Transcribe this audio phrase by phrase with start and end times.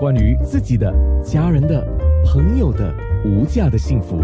[0.00, 0.90] 关于自己的、
[1.22, 1.86] 家人的、
[2.24, 2.90] 朋友的
[3.22, 4.18] 无价的幸福，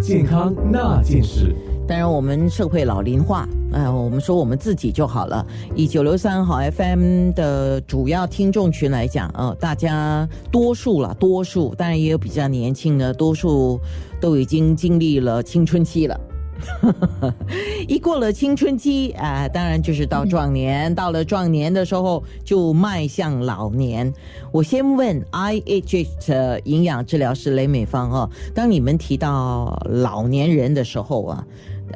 [0.00, 1.54] 健康那件事。
[1.86, 5.46] 当然，我们社会老龄化，哎，我们说我们自己就好了。
[5.74, 13.78] 以九六三好 FM 的主要听众群来讲，呃，大家多数了，多数，当然也有比较年轻的，多数
[14.18, 16.18] 都已经经历了青春期了。
[17.86, 24.12] 一过了青春期啊，当然就是到壮年，到了壮年的时候就迈向老年。
[24.52, 31.46] 我先问 IHH 的营养治疗师雷美芳哦，当你们提到老年人的时候啊，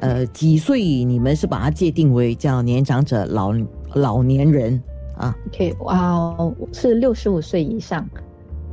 [0.01, 3.53] 呃，几岁你们是把它界定为叫年长者、老
[3.95, 4.81] 老年人
[5.17, 6.37] 啊？OK，哇，
[6.73, 8.09] 是六十五岁以上，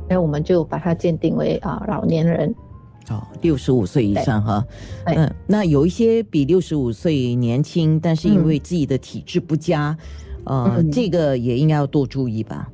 [0.08, 2.54] 那我们就把它鉴定为啊老年人。
[3.10, 4.64] 哦，六十五岁以上哈，
[5.06, 9.96] 嗯，那有一些比六十五岁年轻，但是因为自己的体质不佳，
[10.44, 12.68] 呃，这个也应该要多注意吧？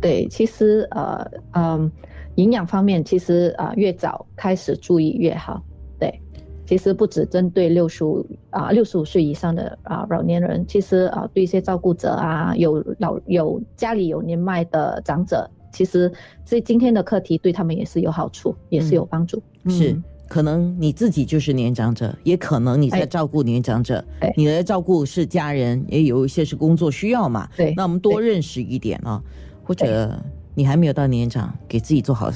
[0.00, 1.22] 对，其实呃
[1.52, 1.90] 嗯，
[2.36, 5.62] 营养方面其实啊越早开始注意越好。
[5.98, 6.18] 对，
[6.64, 15.50] 其实不只针对六十五啊六十五岁以上的啊老年人，其实啊对一些照顾者啊有老有家里有年迈的长者。
[15.72, 16.12] 其实，
[16.44, 19.42] 这今天的课题对他们也是有好处，也是有帮助。
[19.68, 24.04] 是，可能你自己就是年长者，也可能你在照顾年长者。
[24.36, 27.48] 你的照顾是家人，也有一些是工作需要嘛。
[27.56, 29.22] 对，那我们多认识一点啊，
[29.62, 30.18] 或者
[30.54, 32.30] 你还没有到年长，给自己做好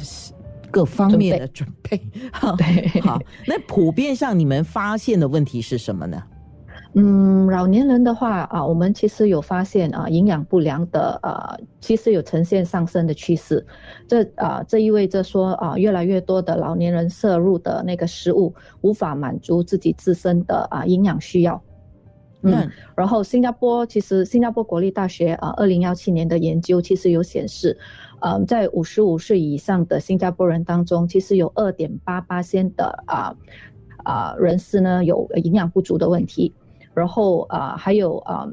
[0.71, 2.01] 各方面的准备。
[2.33, 3.19] 好， 对，好。
[3.47, 6.23] 那普遍上你们发现的问题是什么呢？
[6.95, 13.67] 嗯，老年人的话啊，我们其实有发现啊，营养不良的呃，其实有呈现上升的趋势。
[14.07, 21.63] 这啊，这意味着说啊，越来越多的老年人摄入的那个食物无法满足自己自身的啊营养需要。
[22.43, 27.79] 嗯，然后新加坡其实新加坡国立大学啊，二零幺七年的研究其实有显示，
[28.21, 33.35] 嗯，在五十五岁以上的新加坡人当中，其实有二点八八千的啊
[34.05, 36.53] 啊人士呢有营养不足的问题。
[36.95, 38.47] 然后啊，还有啊，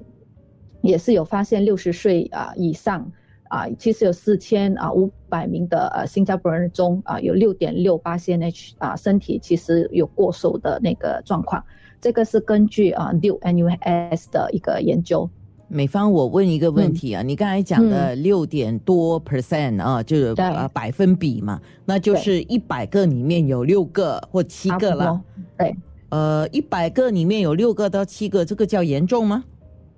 [0.81, 3.09] 也是有发现六十岁啊以上
[3.49, 11.63] 啊，其实有四千啊五百名的呃新加坡人中啊，有六点六八 CNH 啊，身体其实有过瘦的那个状况。
[11.99, 15.29] 这个是根据啊六 NUS 的一个研究。
[15.67, 25.21] 美方，我问一个问题啊，你刚才讲的六点多 percent 啊，就是呃百分比嘛，那就是一百个里面有六个或七个了。
[25.57, 25.75] 对。
[26.09, 29.43] 呃，一百个里面有六个到七个，这个叫严重吗？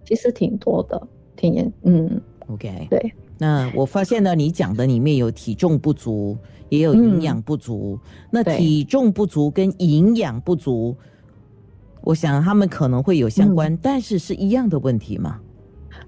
[0.05, 1.71] 其实挺多的，挺严。
[1.83, 3.13] 嗯，OK，对。
[3.37, 6.37] 那我发现呢，你讲的里面有体重不足，
[6.69, 7.97] 也有营养不足。
[8.29, 10.95] 那体重不足跟营养不足，
[12.01, 15.39] 我想他们可能会有相关，但是是一样的问题吗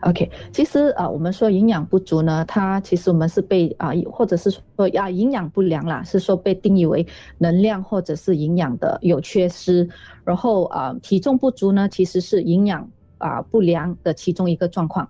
[0.01, 4.61] ？OK，其实啊，我们说营养不足呢，它其实我们是被啊，或者是说
[4.97, 7.05] 啊，营养不良啦，是说被定义为
[7.37, 9.87] 能量或者是营养的有缺失。
[10.23, 15.07] 然后啊，体重不足呢，其实是营养啊不良的其中一个状况。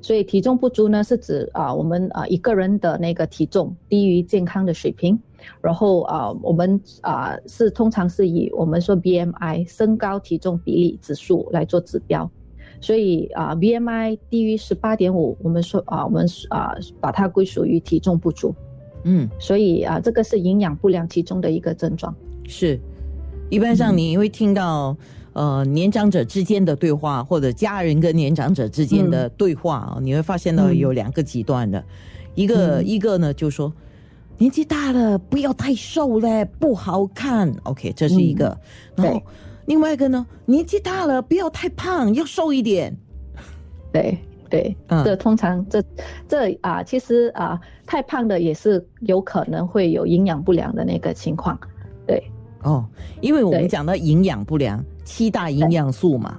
[0.00, 5.18] 所以体重不足呢，是指啊，我们啊一个人的那个体重低于健康的水平。
[5.60, 12.28] 然后啊，我们啊是通常是以我们说 BMI 身高体重比例指数来做指标。
[12.82, 18.52] 所以啊，BMI 低于十八点五，我们说啊，我们啊把它归属于体重不足。
[19.04, 22.12] 嗯，所以啊，这个是营养不良其中的一个症状。
[22.44, 22.80] 是，
[23.50, 24.96] 一般上你会听到
[25.32, 31.84] 呃年长者之间的对话，或者家人跟年长者之间的对话啊，你会发现到有两个极端的，
[32.34, 33.72] 一个一个呢就说
[34.38, 37.54] 年纪大了不要太瘦了，不好看。
[37.62, 38.58] OK，这是一个，
[38.96, 39.22] 然后。
[39.66, 42.96] 另外一个呢，年纪大了不要太胖，要瘦一点。
[43.92, 44.18] 对
[44.48, 45.82] 对，这通常这
[46.28, 51.58] 这啊，其实啊，太胖的也是有可能会有营养不良的那个情况。
[52.06, 52.22] 对
[52.62, 52.84] 哦，
[53.20, 56.38] 因为我们讲到营养不良，七大营养素嘛，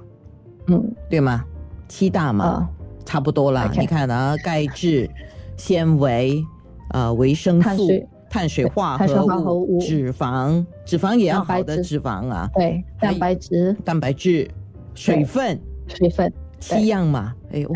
[0.68, 1.44] 嗯，对吗？
[1.88, 2.70] 七大嘛，
[3.06, 3.72] 差不多啦。
[3.78, 5.10] 你看啊，钙质、
[5.58, 6.44] 纤维、
[6.90, 7.88] 啊维生素。
[8.34, 12.50] 碳水化合物、脂肪，脂肪也要好的脂肪啊。
[12.56, 14.50] 对，蛋白质、蛋白质、
[14.96, 17.32] 水分、水分，七样嘛。
[17.52, 17.76] 哎，我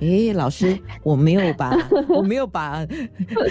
[0.00, 1.76] 哎，老师，我没有把
[2.08, 2.86] 我没有把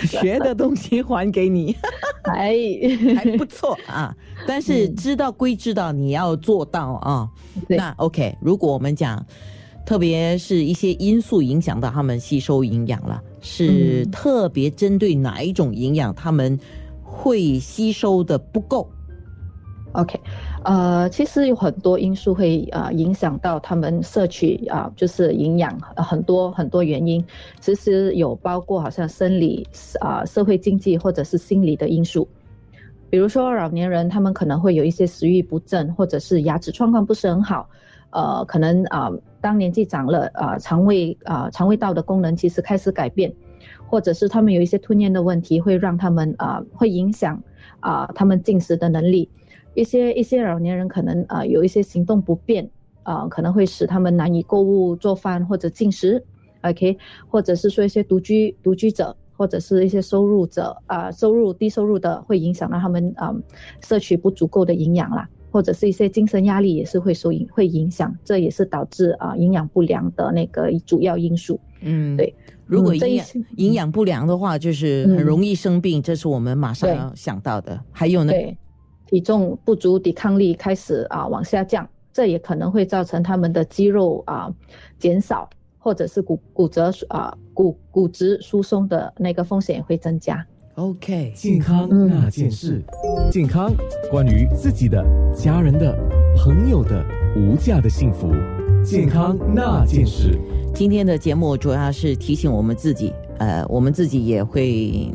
[0.08, 1.76] 学的东西还给你，
[2.24, 2.56] 还
[3.18, 4.16] 还不错啊。
[4.48, 7.30] 但是知道归知道，你要做到啊。
[7.68, 9.22] 那 OK，如果我们讲。
[9.86, 16.60] 特别是一些因素影响到他们吸收营养了，是特别针对哪一种营养他们
[17.02, 18.88] 会吸收的不够
[19.94, 20.20] ？OK，
[20.64, 27.26] 呃，其实有很多因素会啊影响到他们摄取啊，就是营养很多很多原因。
[27.60, 29.68] 其实有包括好像生理
[30.00, 32.28] 啊、社会经济或者是心理的因素。
[33.10, 37.68] 比如说老年人，他们可能会有一些食欲不振，或者是牙齿状况不是很好。
[38.12, 39.10] 呃，可能啊，
[39.40, 43.32] 当年纪长了啊，肠胃啊，肠胃道的功能其实开始改变，
[43.88, 47.42] 或者是他们有一些吞咽的问题，会让他们啊，会影响
[47.80, 49.30] 啊他们进食的能力。
[49.76, 52.68] 一些一些老年人可能啊有一些行动不便
[53.04, 56.24] 啊，可能会使他们难以购物、做饭或者进食。
[56.62, 56.98] OK，
[57.28, 63.34] 或者是说一些独居独居者，或者是一些收入者啊，收入低收入的，会影响到他们啊
[63.82, 71.58] 摄取不足够的营养啦，或者是一些精神压力也是会受影会影响，这也是导致啊营养不良的那个主要因素。
[71.80, 72.36] 嗯，对。
[72.66, 73.26] 如果营养
[73.56, 77.80] 营养不良的话，就是很容易生病，这是我们马上要想到的。
[77.94, 78.34] 还有呢？
[78.34, 78.58] 对
[79.08, 84.54] 体重不足，抵抗力开始啊往下降，这也可能会造成他们的肌肉啊
[85.00, 85.50] 减少，
[85.80, 90.48] 或者是骨骨折啊骨骨质疏松的那个风险也会增加。
[90.76, 92.82] OK，健康那件事，
[93.30, 93.70] 健康
[94.10, 95.94] 关于自己的、家人的、
[96.38, 98.32] 朋友的无价的幸福，
[98.82, 100.40] 健康那件事。
[100.74, 105.14] 今天的节目主要是提醒我们自己，呃，我们自己也会。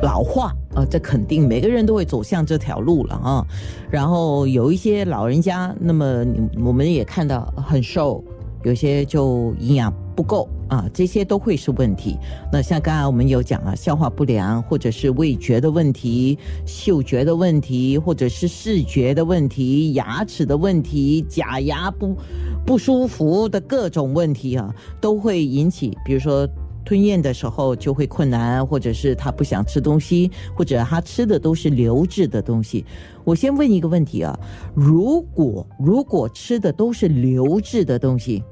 [0.00, 3.44] 老化啊，这肯定每个人都会走向这条路了啊。
[3.90, 6.24] 然后有一些老人家，那么
[6.64, 8.22] 我们也看到很瘦，
[8.62, 12.16] 有些就营养不够啊，这些都会是问题。
[12.52, 22.16] 那像刚才我们有讲啊，消化不良，或者是味觉的问题、嗅觉的问题，或者是视觉的问题、牙齿的问题、假牙不
[22.64, 26.48] 不舒服的各种问题啊，都会引起，比如说。
[26.84, 32.82] 吞咽的时候就会困难，或者是他不想吃东西，或者他吃的都是流质的东西。
[33.24, 34.34] 我先问一个问题啊，
[34.74, 38.42] 如果如果吃的都是流质的东西，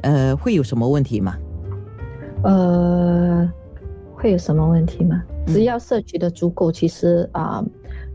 [0.00, 1.36] 呃，会有什么问题吗？
[2.44, 3.52] 呃，
[4.14, 5.22] 会有什么问题吗？
[5.46, 7.64] 只要摄取的足够，其实啊，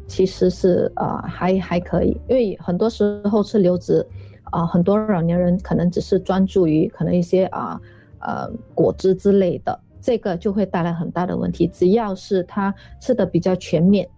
[0.08, 2.20] 其实是啊，还还可以。
[2.28, 4.06] 因为很多时候吃流质
[4.46, 7.80] 啊，很多老年人可能只是专注于可能一些啊。
[8.20, 11.68] 呃，果汁之类的，这个就会带来很大的问题。
[11.68, 14.10] 只要是他吃的比较全面，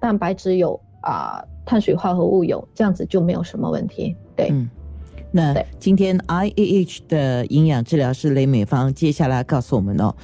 [0.00, 4.16] 蛋白质有啊，碳水化合物有，这样子就没有什么问题。
[4.34, 4.68] 对，嗯，
[5.32, 10.14] 那今天 I A H 的营养治疗师雷美芳接下来告诉我们哦。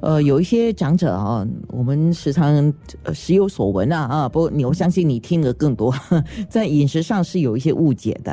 [0.00, 2.72] 呃，有一些长者啊，我们时常
[3.14, 5.92] 时有所闻啊啊，不，你我相信你听得更多，
[6.50, 8.32] 在饮食上是有一些误解的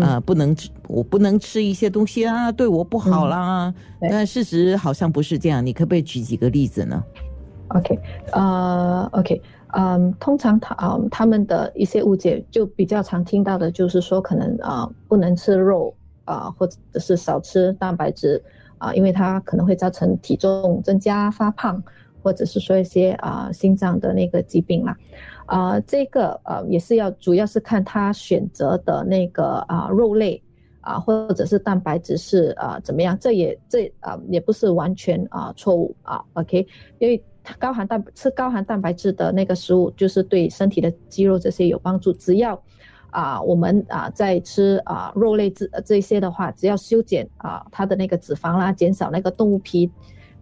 [0.00, 3.72] 啊，不能吃，我不能吃一些东西啊，对我不好啦。
[4.00, 7.00] 但事实好像不是这样，你可不可以举几个例子呢
[7.74, 7.98] ？OK，
[8.32, 9.42] 呃，OK，
[9.74, 18.42] 嗯，通常他啊，他们的一些误解就比较常听到的就是说，可能啊，不能吃肉啊，或者是少吃蛋白质。
[18.78, 21.80] 啊，因为它可能会造成体重增加、发胖，
[22.20, 24.96] 或者是说一些啊心脏的那个疾病嘛。
[25.46, 30.42] 啊，这个呃也是要主要是看他选择的那个啊肉类
[30.80, 33.16] 啊，或者是蛋白质是啊怎么样。
[33.20, 36.20] 这也这啊也不是完全啊错误啊。
[36.32, 36.66] OK，
[36.98, 37.22] 因为
[37.58, 42.12] 高含蛋吃高含蛋白质的那个食物，就是对身体的肌肉这些有帮助。
[42.12, 42.60] 只要
[43.10, 49.90] 啊，我们啊在吃啊肉类这这些的话，只要修剪啊它的那个脂肪啦，减少那个动物皮，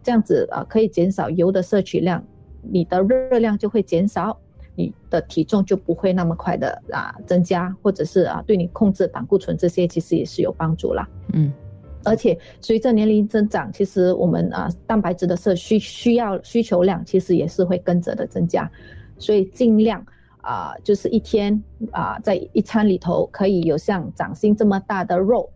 [0.03, 2.23] 这样子啊可以减少油的摄取量，
[2.63, 4.39] 你的热量就会减少，
[4.77, 11.09] 你的体重就不会那么快的啊增加，或者是啊对你控制胆固醇这些其实也是有帮助啦。
[11.33, 11.53] 嗯，
[12.05, 18.71] 而且随着年龄增长，其实我们啊蛋白质的摄需需要需求量其实也是会跟着的增加，
[19.19, 20.05] 所以尽量。
[20.43, 25.47] 啊，就是一天啊，在一餐里头可以有像掌心这么大的肉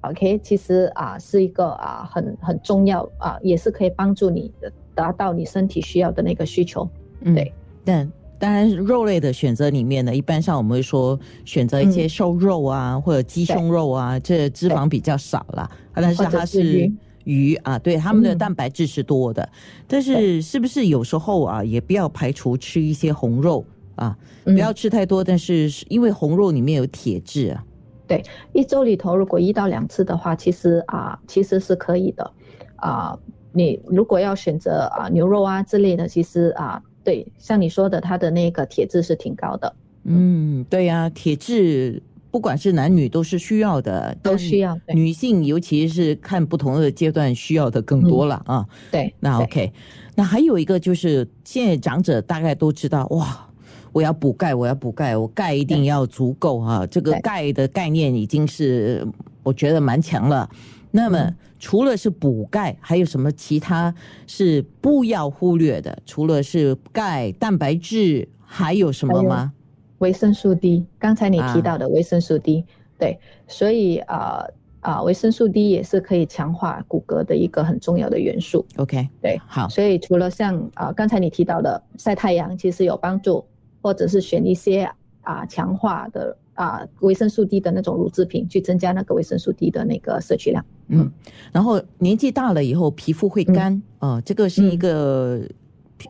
[0.00, 4.50] ，OK，其实啊是一个啊很很重要啊，也是可以帮助你
[4.94, 6.88] 达到你身体需要的那个需求。
[7.22, 7.52] 对，
[7.84, 8.10] 但
[8.42, 15.70] 当然肉类的选择里面呢，一般上我们会说选择一些瘦肉啊，或者鸡胸肉啊，这脂肪比较少啦。
[15.94, 16.90] 但是它是
[17.22, 19.48] 鱼啊，对，它们的蛋白质是多的。
[19.86, 23.64] 但是是不是有时候啊，也不要排除吃一些红肉？
[23.94, 27.64] 啊，不要吃太多，但是因为红肉里面有铁质啊。
[28.08, 32.28] 对，一周里头如果一到两次的话，其实啊，其实是可以的。
[32.74, 33.16] 啊，
[33.52, 39.74] 你如果要选择啊牛肉啊之类的，其实啊，对，像你说的，它的那个铁质是挺高的。
[40.04, 44.78] 嗯，对呀，铁质不管是男女都是需要的，都需要。
[44.94, 48.66] 女性尤其是看不同的阶段需要的更多了啊。
[48.90, 49.72] 对，那 OK，
[50.14, 53.48] 那还有一个就是现在长者大概都知道哇。
[53.92, 56.86] 我要补钙，我要补钙，我钙一定要足够哈。
[56.86, 59.06] 这个对钙的概念已经是
[59.42, 60.48] 我觉得蛮强了。
[60.92, 63.94] 那么嗯除了是补钙，还有什么其他
[64.26, 65.96] 是不要忽略的？
[66.04, 69.52] 除了是钙、蛋白质，还有什么吗？
[69.98, 72.64] 维生素 D，刚才你啊提到的维生素 D，、
[72.98, 74.44] 对，所以啊
[74.80, 78.66] 啊、维生素 D 也是可以强化骨骼的一个很重要的元素。
[78.78, 83.44] OK，对，好，所以除了像啊、刚才你提到的晒太阳，其实有帮助，
[83.80, 90.66] 或者是选一些啊、强化的啊、维生素 D 的那种乳制品，去增加那个维生素 D 的那个摄取量。
[90.88, 91.10] 嗯，
[91.52, 95.40] 然后年纪大了以后，皮肤会干，呃，这个是一个、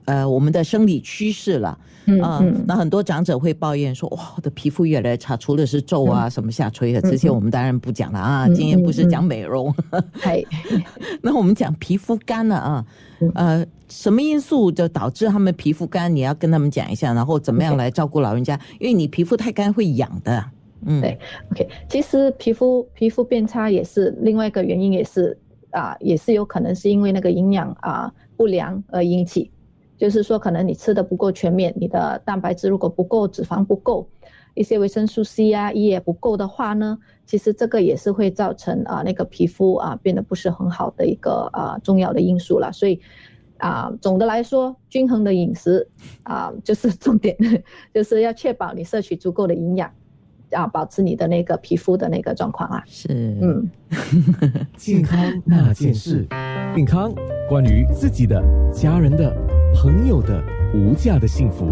[0.06, 1.78] 呃我们的生理趋势了。
[2.06, 8.46] 嗯啊、嗯那很多长者会抱怨说：“哇，我的皮肤越来越差，除了是皱啊、什么下垂的，这些嗯我们当然不讲了啊。
[8.48, 9.72] 嗯今天不是嗯讲美容，
[10.14, 10.42] 还
[11.22, 12.84] 那我们讲皮肤干了啊。
[13.20, 16.12] 嗯呃，什么因素就导致他们皮肤干？
[16.12, 18.58] 你要跟他们讲一下，然后怎么样来照顾老人家？
[18.80, 20.44] 因为你皮肤太干会痒的。
[20.86, 21.18] 嗯，对
[21.50, 25.36] OK，其实皮肤皮肤变差也是另外一个原因，也是
[25.70, 29.50] 啊、也是有可能是因为那个营养啊、不良而引起。
[29.96, 34.08] 就是说，可能你吃的不够全面，你的蛋白质如果不够，脂肪不够，
[34.54, 42.72] 一些维生素 C 啊、E 也不够的话呢，其实这个也是会造成啊、那个皮肤啊变得不是很好的一个啊、重要的因素了。
[42.72, 43.00] 所以
[43.58, 45.88] 啊、总的来说，均衡的饮食
[46.24, 47.36] 啊、就是重点，
[47.94, 49.88] 就是要确保你摄取足够的营养。
[50.52, 52.82] 啊，保持你的那个皮肤的那个状况啊。
[52.86, 53.70] 是，嗯，
[54.76, 56.26] 健康那件事，
[56.74, 57.12] 健康
[57.48, 58.42] 关于自己的、
[58.72, 59.34] 家人的、
[59.74, 60.42] 朋友的
[60.74, 61.70] 无价的幸福，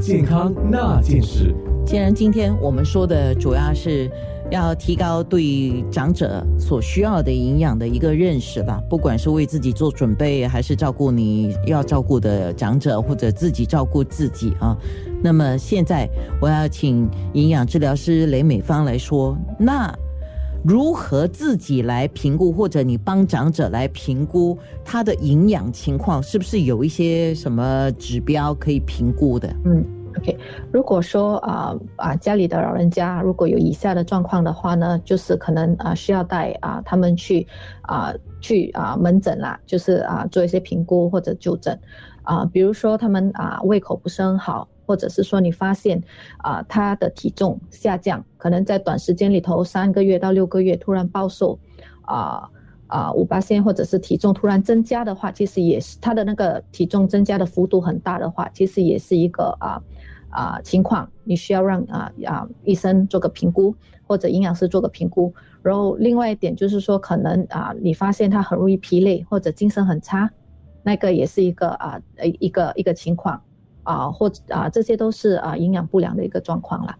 [0.00, 1.54] 健康那件事。
[1.86, 4.08] 既然今天我们说的主要是
[4.50, 14.76] 要提高对长者所需要的营养的一个认识吧，不管是为自己做准备，还是照顾你要照顾的长者，或者自己照顾自己啊。
[15.22, 16.08] 那么现在
[16.40, 19.92] 我要请营养治疗师雷美芳来说，那
[20.62, 29.48] 如何自己来评估，或者你帮长者来评估他的营养情况，是不是有一些什么指标可以评估的？
[29.64, 29.82] 嗯
[30.18, 30.36] ，OK。
[30.70, 37.46] 如果说啊啊、家里的老人家如果有以下的状况的话呢，就是可能啊、需要带啊、他们去
[37.82, 41.78] 啊、去啊、门诊啦，就是啊、做一些评估或者就诊
[42.22, 44.68] 啊、比如说他们啊、胃口不是很好。
[44.90, 46.02] 或者是说你发现
[46.38, 51.56] 啊、他的体重下降，可能在短时间里头三个月到六个月突然暴瘦，
[52.02, 52.50] 啊、
[52.88, 59.80] 啊五八线或者是体重突然增加的话，其实也是他的那个体重增加的幅度很大的话，其实也是一个啊
[60.28, 63.72] 啊情况，你需要让啊啊医生做个评估，
[64.08, 65.32] 或者营养师做个评估。
[65.62, 70.28] 然后另外一点就是说，可能啊你发现他很容易疲累或者精神很差，
[70.82, 73.40] 那个也是一个啊呃一个一个情况
[73.90, 76.96] 啊，或者啊这些都是啊营养不良的一个状况啦。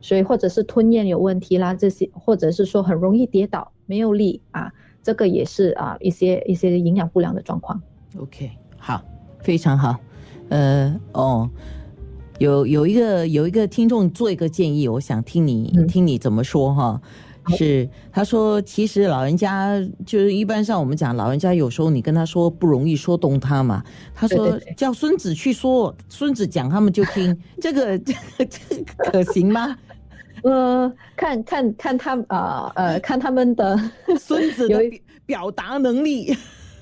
[0.00, 7.80] 所以或者是吞咽有问题啦，这些或者是说很容易跌倒、没有力啊，这个也是啊一些一些营养不良的状况。
[8.18, 9.02] OK，好，
[9.40, 9.96] 非常好。
[10.48, 11.50] 呃，哦，
[12.38, 17.00] 有有一个有一个听众做一个建议，我想听你、嗯听你怎么说哈。
[17.42, 23.82] 好是，他说其实老人家就是一般上我们讲老人家有时候你跟他说不容易说动他嘛，
[24.14, 29.76] 他说叫孙子去说，孙子讲他们就听， 这个这个这个可行吗？
[30.44, 33.78] 呃，看看看他啊呃看他们的
[34.18, 36.34] 孙子的表表达能力，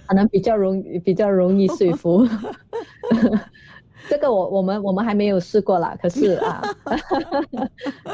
[0.07, 2.29] 可能比较容易比较容易说服。
[4.09, 6.63] 这个我我们我们还没有试过啦，可是啊，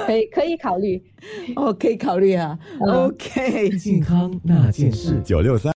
[0.07, 1.01] 可以可以考虑。
[1.55, 2.59] 哦，可以考虑啊。
[2.81, 5.73] 嗯 OK，健康那件事，九六三。